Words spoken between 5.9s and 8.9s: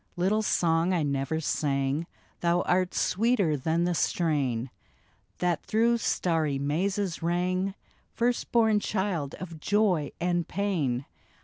starry mazes rang, First born